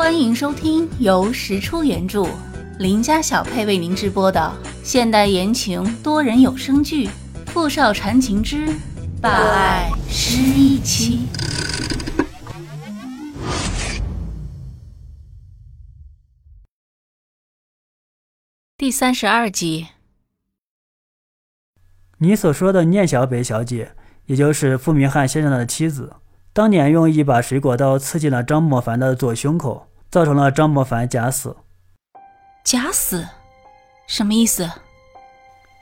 [0.00, 2.26] 欢迎收听由石出原著、
[2.78, 4.50] 林家小配为您直播的
[4.82, 7.06] 现代言情多人有声剧
[7.48, 8.66] 《富少缠情之
[9.20, 11.28] 霸爱失忆妻》
[18.78, 19.88] 第三十二集。
[22.16, 23.94] 你所说的聂小北小姐，
[24.24, 26.14] 也就是傅明翰先生的妻子，
[26.54, 29.88] 当年用一把水果刀刺进了张莫凡的左胸口。
[30.10, 31.56] 造成了张莫凡假死。
[32.64, 33.26] 假死，
[34.06, 34.68] 什么意思？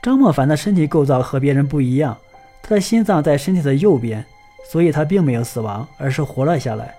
[0.01, 2.17] 张莫凡的身体构造和别人不一样，
[2.61, 4.23] 他的心脏在身体的右边，
[4.69, 6.95] 所以他并没有死亡，而是活了下来。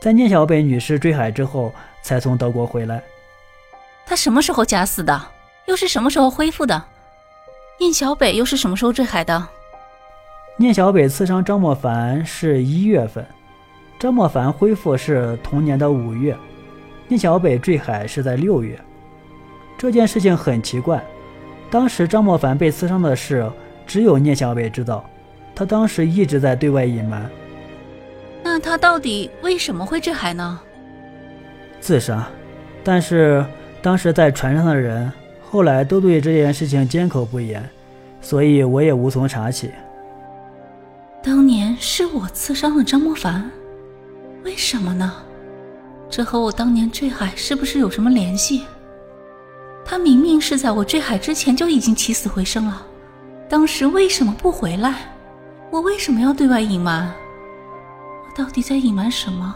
[0.00, 3.02] 在聂小北女士坠海之后，才从德国回来。
[4.06, 5.20] 他什么时候假死的？
[5.66, 6.82] 又是什么时候恢复的？
[7.80, 9.48] 聂小北又是什么时候坠海的？
[10.56, 13.26] 聂小北刺伤张莫凡是一月份，
[13.98, 16.36] 张莫凡恢复是同年的五月。
[17.08, 18.78] 聂小北坠海是在六月，
[19.76, 21.02] 这件事情很奇怪。
[21.70, 23.50] 当时张莫凡被刺伤的事，
[23.86, 25.04] 只有聂小北知道，
[25.54, 27.28] 他当时一直在对外隐瞒。
[28.42, 30.60] 那他到底为什么会坠海呢？
[31.80, 32.28] 自杀，
[32.84, 33.44] 但是
[33.80, 35.10] 当时在船上的人
[35.50, 37.66] 后来都对这件事情缄口不言，
[38.20, 39.70] 所以我也无从查起。
[41.22, 43.50] 当年是我刺伤了张莫凡，
[44.44, 45.12] 为什么呢？
[46.10, 48.64] 这和我当年坠海是不是有什么联系？
[49.84, 52.86] 他明明是在我坠海之前就已经起死回生了，
[53.48, 55.14] 当时为什么不回来？
[55.70, 57.12] 我为什么要对外隐瞒？
[58.26, 59.54] 我到底在隐瞒什么？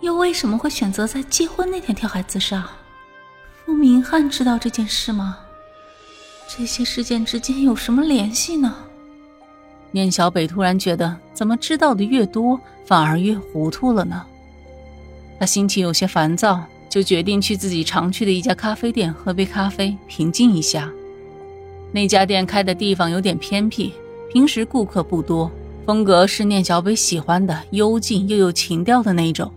[0.00, 2.68] 又为什么会选择在结婚那天跳海自杀？
[3.64, 5.38] 傅明翰知道这件事吗？
[6.48, 8.74] 这些事件之间有什么联系呢？
[9.90, 14.24] 念小北突然觉得，怎么知道的越多，反而越糊涂了呢？
[15.38, 20.90] 他心情有些烦躁，就决定去自己常去的一家咖啡店喝杯咖啡，平静一下。
[21.92, 23.92] 那家店开的地方有点偏僻，
[24.32, 25.50] 平时顾客不多，
[25.84, 29.52] 风格是念小北喜欢的，幽静又有情调的那种。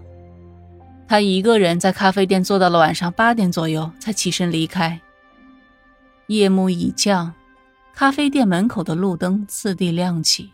[1.07, 5.00] 他一个人在咖啡店坐到了晚上八点左右，才起身离开。
[6.28, 7.34] 夜幕已降，
[7.95, 10.51] 咖啡店门口的路灯次第亮起，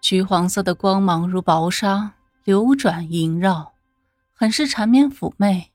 [0.00, 2.12] 橘黄色的光芒如薄纱
[2.44, 3.72] 流转萦绕。
[4.40, 5.72] 很是缠绵妩媚。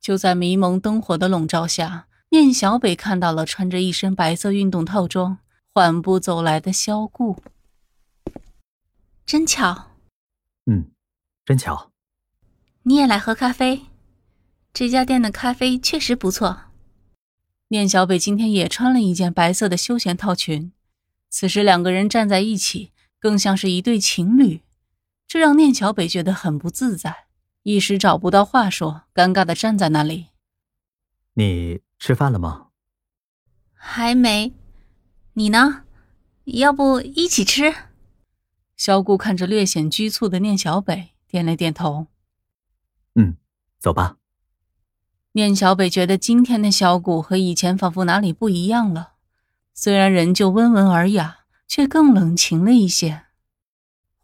[0.00, 5.40] 就在迷蒙灯火的笼罩下，念小北看到了穿着一身白色运动套装、
[5.74, 7.42] 缓步走来的萧顾。
[9.26, 9.90] 真巧。
[10.64, 10.86] 嗯，
[11.44, 11.92] 真巧。
[12.84, 13.82] 你也来喝咖啡？
[14.72, 16.62] 这家店的咖啡确实不错。
[17.68, 20.72] 念小北今天也穿了一件白色的休闲套裙，
[21.28, 24.62] 此时两个人站在一起，更像是一对情侣，
[25.28, 27.25] 这让念小北觉得很不自在。
[27.66, 30.28] 一时找不到话说，尴尬的站在那里。
[31.34, 32.68] 你吃饭了吗？
[33.74, 34.52] 还没。
[35.32, 35.82] 你呢？
[36.44, 37.74] 要不一起吃？
[38.76, 42.06] 萧顾看着略显拘促的念小北，点了点头。
[43.16, 43.36] 嗯，
[43.80, 44.18] 走吧。
[45.32, 49.14] 念小北觉得今天的小顾和以前仿佛哪里不一样了，
[49.74, 53.25] 虽然仍旧温文尔雅，却更冷情了一些。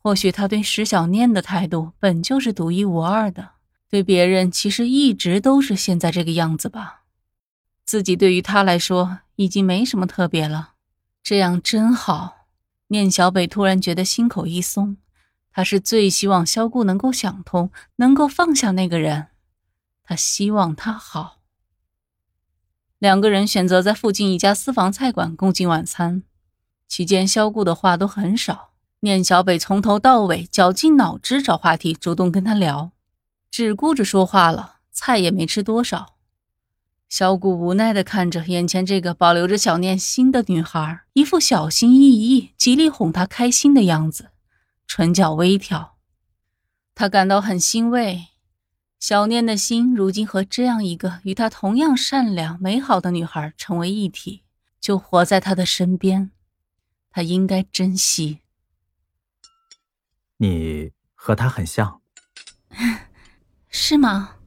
[0.02, 3.52] 或许他对石小念的态度本就是独一无二的，
[3.88, 7.02] 对别人其实一直都是现在这个样子吧。
[7.84, 10.72] 自己对于他来说已经没什么特别了，
[11.22, 12.48] 这样真好。
[12.88, 14.96] 念小北突然觉得心口一松，
[15.52, 19.28] 他是最希望萧顾能够想通，能够放下那个人。
[20.02, 21.38] 他希望他好。
[22.98, 26.24] 两个人选择在附近一家私房菜馆共进晚餐，
[26.88, 28.71] 期间萧顾的话都很少。
[29.04, 32.92] 念小北从头到尾绞尽脑汁找话题，主动跟他聊，
[33.50, 36.14] 只顾着说话了，菜也没吃多少。
[37.08, 44.30] 小谷无奈地看着眼前这个保留着小念心的女孩，一副小心翼翼、极力哄她开心的样子，
[44.86, 45.96] 唇角微挑。
[46.94, 48.28] 他感到很欣慰，
[49.00, 54.44] 小念的心如今和这样一个与她同样善良美好的女孩成为一体，
[54.80, 56.30] 就活在她的身边，
[57.10, 58.41] 他应该珍惜。
[60.42, 62.02] 你和他很像，
[63.70, 64.38] 是吗？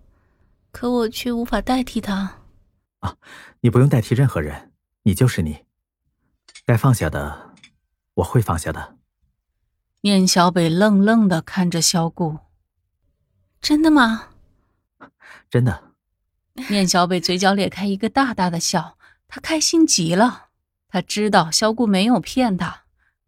[0.74, 2.42] 可我却无法代替他。
[3.00, 3.16] 啊，
[3.62, 5.64] 你不用代替任何人，你就是你。
[6.66, 7.54] 该放下的，
[8.16, 8.98] 我会放下的。
[10.02, 12.40] 念小北愣愣的看着萧顾，
[13.62, 14.32] 真的吗？
[15.50, 15.94] 真的。
[16.68, 18.98] 念小北嘴角咧开一个大大的笑，
[19.30, 20.48] 他开心极了。
[20.90, 22.84] 他知道萧顾没有骗他。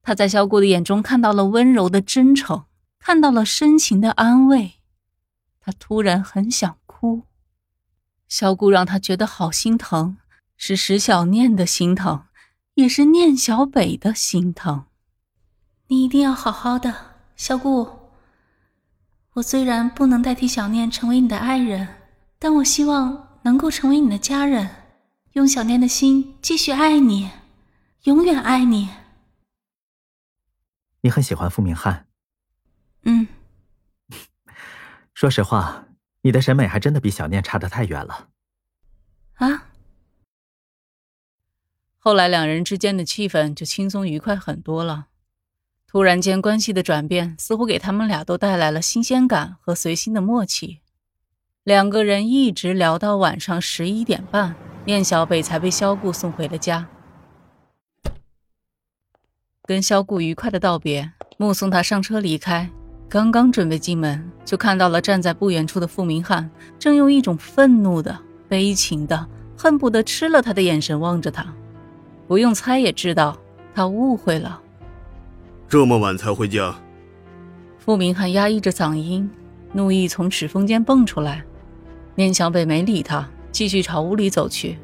[0.07, 2.63] 他在萧顾的眼中看到了温柔的真诚，
[2.97, 4.75] 看到了深情的安慰，
[5.59, 7.17] 他突然很想哭。
[7.17, 7.23] 哭。
[8.29, 10.15] 萧顾让他觉得好心疼，
[10.55, 12.23] 是石小念的心疼，
[12.75, 14.85] 也是念小北的心疼。
[15.87, 17.89] 你一定要好好的，萧顾。
[19.33, 21.85] 我虽然不能代替小念成为你的爱人，
[22.39, 24.69] 但我希望能够成为你的家人，
[25.33, 27.29] 用小念的心继续爱你，
[28.03, 28.89] 永远爱你。
[31.01, 32.07] 你很喜欢傅明翰？
[33.03, 33.27] 嗯。
[35.13, 35.83] 说实话。
[36.21, 38.27] 你的审美还真的比小念差得太远了，
[39.35, 39.69] 啊！
[41.99, 45.07] 后来两人之间的气氛就轻松愉快很多了。
[45.85, 50.81] 突然间关系的转变，似乎给他们俩都带来了新鲜感和随心的默契。
[51.63, 54.53] 两个人一直聊到晚上十一点半，
[54.83, 56.89] 念小北才被萧顾送回了家。
[59.67, 62.69] 跟萧顾愉快的道别，目送他上车离开。
[63.09, 66.49] 刚刚准备进门，就看到了站在不远处的傅明翰，
[66.79, 68.17] 正用一种愤怒的、
[68.47, 69.27] 悲情的、
[69.57, 71.53] 恨不得吃了他的眼神望着他。
[72.29, 73.37] 不用猜也知道，
[73.75, 74.57] 他误会了。
[75.67, 76.73] 这么晚才回家？
[77.77, 79.29] 傅明翰压抑着嗓音，
[79.73, 81.43] 怒意从齿缝间蹦出来。
[82.15, 84.79] 念小北没理他，继续朝屋里走去。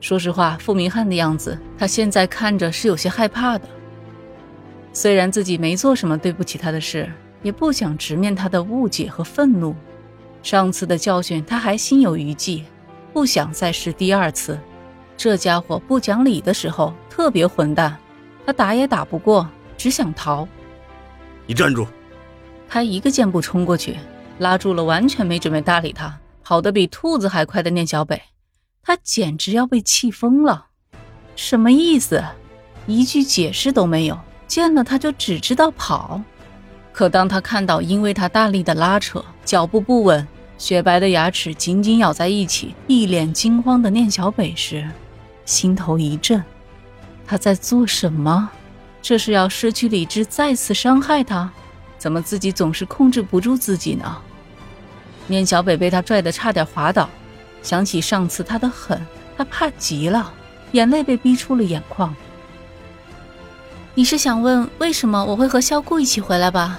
[0.00, 3.68] 说实话，傅明翰的样子，他现在看着是有些害怕的。
[4.92, 7.10] 虽然自己没做什么对不起他的事，
[7.42, 9.74] 也不想直面他的误解和愤怒。
[10.42, 12.64] 上次的教训他还心有余悸，
[13.12, 14.58] 不想再试第二次。
[15.16, 17.96] 这家伙不讲理的时候特别混蛋，
[18.44, 19.46] 他打也打不过，
[19.76, 20.48] 只想逃。
[21.46, 21.86] 你站住！
[22.68, 23.96] 他一个箭步冲过去，
[24.38, 28.20] 拉住了完全没准备搭理他、跑得比兔子还快的念小北。
[28.82, 30.68] 他简直要被气疯了，
[31.36, 32.24] 什么意思？
[32.86, 34.18] 一句解释都没有。
[34.50, 36.20] 见了他就只知道跑，
[36.92, 40.26] 可当他看到因为他大力的拉扯，脚步不稳，
[40.58, 44.90] 雪白的牙齿紧紧咬在一起，一脸惊慌的念小北时，
[45.44, 46.42] 心头一震。
[47.24, 48.50] 他在做什么？
[49.00, 51.48] 这是要失去理智，再次伤害他？
[51.96, 54.18] 怎么自己总是控制不住自己呢？
[55.28, 57.08] 念小北被他拽得差点滑倒，
[57.62, 59.00] 想起上次他的狠，
[59.36, 60.34] 他怕极了，
[60.72, 62.12] 眼泪被逼出了眼眶。
[63.94, 66.78] 你是想问为什么我会和萧顾一起回来吧？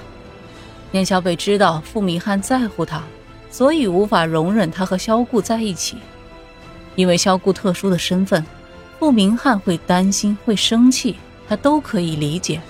[0.91, 3.03] 念小北知道傅明翰在乎他，
[3.49, 5.97] 所以无法容忍他和萧顾在一起。
[6.95, 8.45] 因为萧顾特殊的身份，
[8.97, 11.17] 傅明翰会担心、会生气，
[11.49, 12.61] 他都可以理解。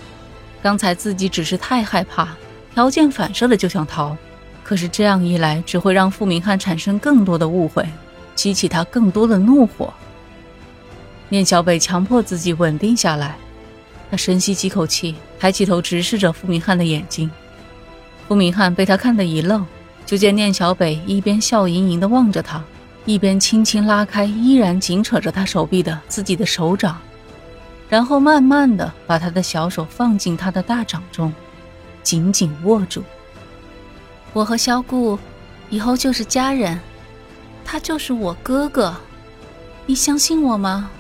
[0.62, 2.30] 刚才自己只是太害怕，
[2.74, 4.18] 条件反射的就想逃。
[4.64, 7.88] 可是这样一来，只会让傅明翰产生更多的误会，
[8.34, 9.94] 激起他更多的怒火。
[11.30, 13.36] 念小北强迫自己稳定下来。
[14.12, 17.32] 他深吸几口气，抬起头直视着傅明翰的眼睛。
[18.28, 19.66] 傅明翰被他看得一愣，
[20.06, 22.62] 就见念小北一边笑盈盈地望着他，
[23.06, 26.98] 一边轻轻拉开依然紧扯着他手臂的自己的手掌，
[27.88, 31.34] 然后慢慢地把他的小手放进他的大掌中，
[32.04, 33.02] 紧紧握住。
[34.34, 35.18] 我和萧顾
[35.70, 36.78] 以后就是家人，
[37.64, 38.94] 他就是我哥哥，
[39.86, 40.92] 你相信我吗？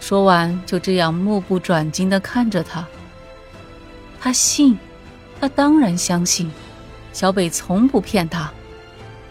[0.00, 2.86] 说完，就这样目不转睛地看着他。
[4.20, 4.78] 他信，
[5.40, 6.50] 他当然相信。
[7.12, 8.52] 小北从不骗他。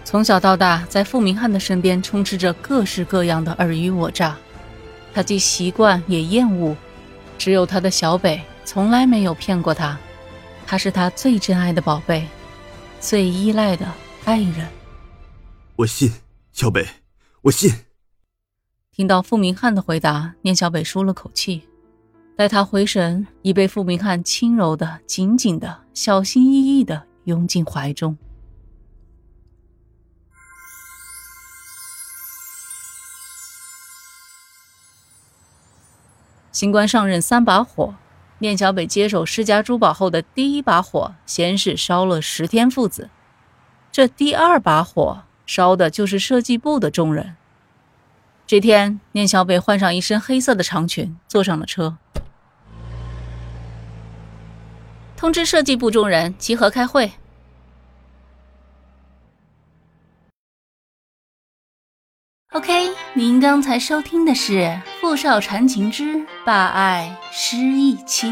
[0.03, 4.35] 从小到大，在傅明翰的身边充斥着各式各样的尔虞我诈，
[5.13, 6.75] 他既习惯也厌恶。
[7.37, 9.97] 只有他的小北从来没有骗过他，
[10.65, 12.27] 他是他最珍爱的宝贝，
[12.99, 13.85] 最依赖的
[14.23, 14.67] 爱人。
[15.75, 16.11] 我信，
[16.53, 16.87] 小北，
[17.41, 17.84] 我信。
[18.95, 21.67] 听到傅明翰的回答，聂小北舒了口气。
[22.37, 28.17] 待他回神，已被傅明翰轻柔的、紧紧的、小心翼翼的拥进怀中。
[36.53, 37.95] 新官上任三把火，
[38.37, 43.09] 聂小北接手世家珠宝后的第一把火，先是烧了十天父子，
[43.91, 47.35] 这第二把火烧的就是设计部的众人。
[48.47, 51.97] 这天，念小北换上一身黑色的长裙，坐上了车。
[55.17, 57.11] 通知设计部众人集合开会。
[62.51, 64.59] OK，您刚才收听的是
[65.01, 68.29] 《傅少缠情之霸爱失忆妻》。